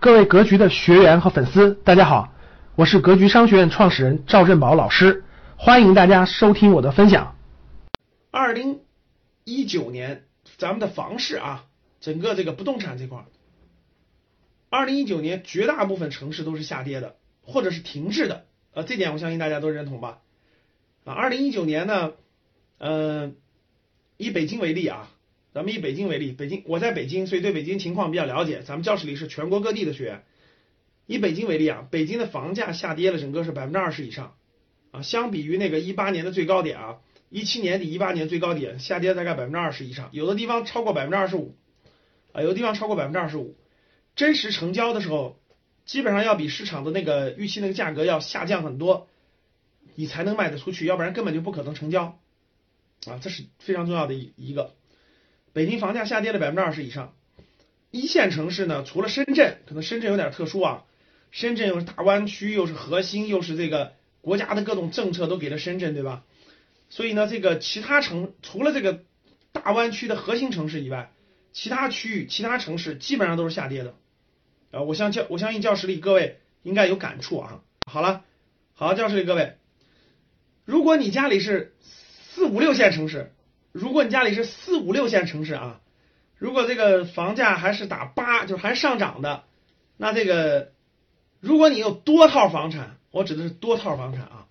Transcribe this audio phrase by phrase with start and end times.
[0.00, 2.32] 各位格局的学员和粉丝，大家好，
[2.74, 5.24] 我是格局商学院创始人赵振宝老师，
[5.58, 7.36] 欢迎大家收听我的分享。
[8.30, 8.80] 二零
[9.44, 10.24] 一九年，
[10.56, 11.66] 咱们的房市啊，
[12.00, 13.26] 整个这个不动产这块，
[14.70, 20.20] 二零一九年绝大部分城市都是下跌的，或者是停滞的，呃，这点我相信大家都认同吧？
[21.04, 22.12] 啊，二零一九年呢，
[22.78, 23.32] 呃，
[24.16, 25.10] 以北京为例啊。
[25.52, 28.62] 咱们以北京为例，北京我在北京，所以对北京情况比较了解。
[28.62, 30.24] 咱们教室里是全国各地的学员。
[31.06, 34.36] 以北京为例啊，北京的房价下跌了，整个是百分之二十以上
[34.92, 35.02] 啊。
[35.02, 36.98] 相比于那个一八年的最高点啊，
[37.30, 41.56] 一七年底、一八年最高点下跌大概百分之二十以上，有的地方超过百分之二十五
[42.32, 43.56] 啊，有的地方超过百分之二十五。
[44.14, 45.40] 真实成交的时候，
[45.84, 49.08] 基本上要比市场的那个预期那个价格要下降很多，
[49.96, 52.20] 你才能卖得出去，要不然根本就不可能成交
[53.06, 54.76] 啊，这是非常重要的一一个。
[55.52, 57.14] 北京房价下跌了百分之二十以上，
[57.90, 60.84] 一线城市呢，除了深圳，可能深圳有点特殊啊，
[61.32, 66.22] 深圳又是大湾区，又是核心，又是这个国家的各种政策都给了深圳，对吧？
[66.88, 69.02] 所以呢，这个其他城除了这个
[69.50, 71.12] 大湾区的核心城市以外，
[71.52, 73.94] 其他区域、其他城市基本上都是下跌的。
[74.70, 77.62] 啊，我相教我相信教室里各位应该有感触啊。
[77.86, 78.22] 好了，
[78.74, 79.56] 好，教室里各位，
[80.64, 83.32] 如果你家里是四五六线城市。
[83.72, 85.80] 如果你家里是四五六线城市啊，
[86.36, 89.44] 如果这个房价还是打八，就是还上涨的，
[89.96, 90.72] 那这个，
[91.38, 94.46] 如果你有多套房产，我指的是多套房产啊，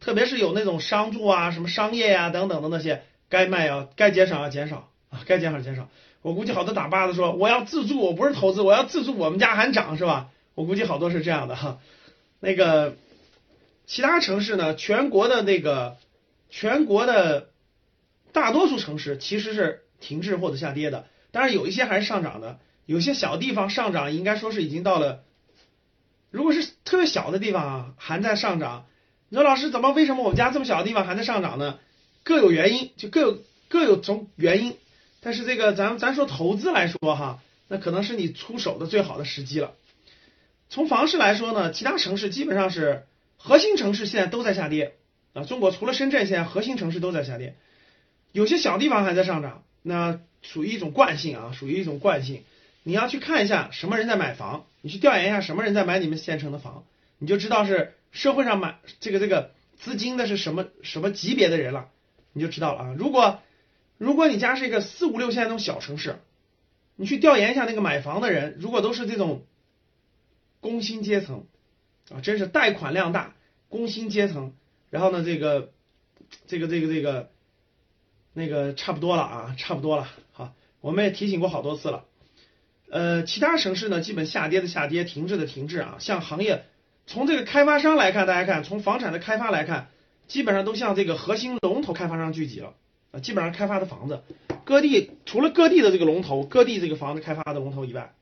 [0.00, 5.88] 特别是有那种商住啊、什么商业呀等等的那些，该卖要该减少要减少啊，该减少减少。
[6.22, 10.30] 我估计好多打八的说我要自住，我不是投资，我要自住，我们家还涨是吧？
[10.56, 11.78] 我估计好多是这样的哈。
[12.40, 12.96] 那个
[13.86, 15.98] 其他城市呢，全国的那个
[16.50, 17.50] 全国的。
[18.36, 25.24] 大多数城市其实是停滞或者下跌的，当然有一些还是上涨的，有些小地方上涨应该说是已经到了，
[26.30, 28.84] 如果是特别小的地方啊还在上涨，
[29.30, 31.78] 你说老师怎么为什么我们家这么小的地方还在上涨呢？
[32.24, 33.38] 各有原因，就各有
[33.70, 34.76] 各有种原因，
[35.22, 39.72] 但是这个咱咱说投资来说哈，那可能是你出手的最好的时机了。
[40.68, 43.06] 从房市来说呢，其他城市基本上是
[43.38, 44.92] 核心城市现在都在下跌
[45.32, 47.56] 啊，中国除了深圳，现在核心城市都在下跌。
[48.36, 52.42] 有些小地方还在上涨，那属于一种惯性啊，属于一种惯性。
[52.82, 56.84] 你要去看一下什么人在买房，你去调研一下什么人在买你们县城的房，
[57.18, 61.88] 你就知道是社会上买这个这个资金的是什么什么级别的人了，
[62.34, 62.94] 你就知道了啊。
[62.98, 63.40] 如果
[63.96, 66.16] 如果你家是一个四五六线那种小城市，
[66.94, 69.46] 你去调研一下那个买房的人，如果都是这种
[70.60, 71.46] 工薪阶层
[72.10, 73.34] 啊，真是贷款量大，
[73.70, 74.52] 工薪阶层，
[74.90, 75.72] 然后呢，这个
[76.46, 77.30] 这个这个这个。
[78.38, 80.06] 那个差不多了啊，差不多了。
[80.32, 80.52] 好，
[80.82, 82.04] 我们也提醒过好多次了。
[82.90, 85.96] 呃，其他城市呢，基本下跌的下跌，停滞的停滞啊。
[86.00, 86.66] 像行业，
[87.06, 89.88] 从这个开发商来看，大家看，从房产的开发来看，
[90.28, 92.74] 基本上都向这个核心龙头开发商聚集了
[93.10, 93.20] 啊。
[93.20, 94.22] 基本上开发的房子，
[94.66, 98.12] 各地除了各地的这个龙头，各地这个房子开发的龙头以外，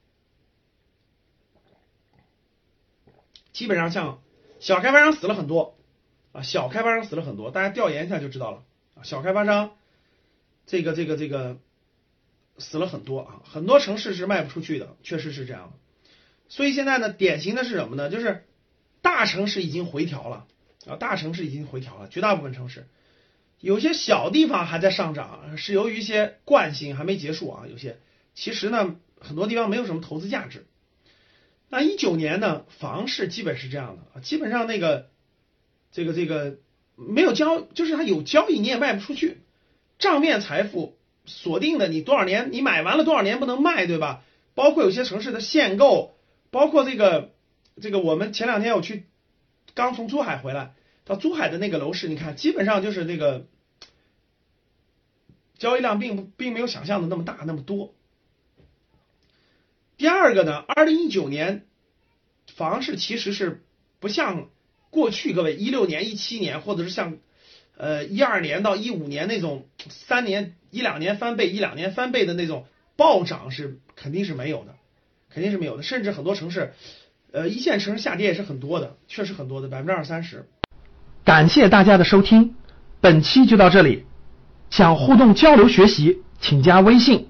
[3.52, 4.22] 基本上像
[4.60, 5.74] 小开发商死了很多
[6.30, 8.62] 啊，小开发商死了很多，大家调研一下就知道了
[8.94, 9.72] 啊，小开发商。
[10.66, 11.58] 这个这个这个
[12.58, 15.78] 死了很多啊，很多城市是卖不出去的，确实是这样的。
[16.48, 18.10] 所以现在呢，典型的是什么呢？
[18.10, 18.44] 就是
[19.02, 20.46] 大城市已经回调了
[20.86, 22.86] 啊，大城市已经回调了，绝大部分城市，
[23.60, 27.64] 有些小地方还在上涨，是由于一些惯性还没结束啊。
[27.68, 27.98] 有些
[28.34, 30.66] 其实呢，很多地方没有什么投资价值。
[31.70, 35.10] 那一九年呢，房市基本是这样的，基本上那个
[35.90, 36.58] 这个这个
[36.94, 39.38] 没有交，就是它有交易你也卖不出去。
[40.04, 44.22] 账面财富锁定的，你多少年，你买完了多少年不能卖，对吧？
[44.54, 46.18] 包括有些城市的限购，
[46.50, 47.32] 包括这个
[47.80, 49.06] 这个，我们前两天我去
[49.72, 50.74] 刚从珠海回来，
[51.06, 53.46] 到珠海的那个楼市，你看基本上就是那个
[55.56, 57.94] 交易量并不并没有想象的那么大那么多。
[59.96, 61.64] 第二个呢，二零一九年
[62.54, 63.64] 房市其实是
[64.00, 64.50] 不像
[64.90, 67.16] 过去各位一六年、一七年，或者是像。
[67.76, 72.66] 呃，一二年到一五年那种三年一两年翻倍，一两年翻倍的那种
[72.96, 74.74] 暴涨是肯定是没有的，
[75.30, 75.82] 肯定是没有的。
[75.82, 76.72] 甚至很多城市，
[77.32, 80.48] 呃，一线城市下跌也是很多的，确实很多的，百分之二三十。
[81.24, 82.54] 感谢大家的收听，
[83.00, 84.04] 本期就到这里。
[84.70, 87.28] 想互动交流学习，请加微信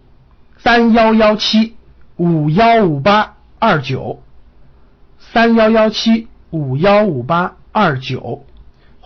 [0.59, 1.75] 三幺幺七
[2.17, 4.23] 五幺五八二九
[5.19, 8.45] 三幺幺七五幺五八二九。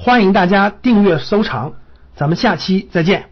[0.00, 1.73] 欢迎大家订阅收藏，
[2.15, 3.31] 咱们下期再见。